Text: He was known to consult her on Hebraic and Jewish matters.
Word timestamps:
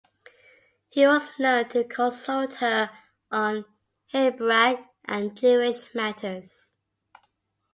He 0.89 1.05
was 1.05 1.31
known 1.37 1.69
to 1.69 1.83
consult 1.83 2.55
her 2.55 2.89
on 3.29 3.65
Hebraic 4.09 4.79
and 5.05 5.37
Jewish 5.37 5.93
matters. 5.93 6.73